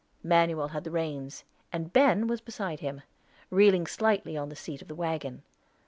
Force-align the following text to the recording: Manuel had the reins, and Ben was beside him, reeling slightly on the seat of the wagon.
Manuel 0.23 0.69
had 0.69 0.83
the 0.83 0.89
reins, 0.89 1.43
and 1.71 1.93
Ben 1.93 2.25
was 2.25 2.41
beside 2.41 2.79
him, 2.79 3.03
reeling 3.51 3.85
slightly 3.85 4.35
on 4.35 4.49
the 4.49 4.55
seat 4.55 4.81
of 4.81 4.87
the 4.87 4.95
wagon. 4.95 5.43